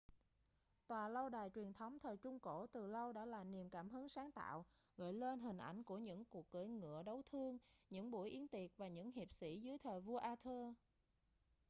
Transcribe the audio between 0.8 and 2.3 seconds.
tòa lâu đài truyền thống thời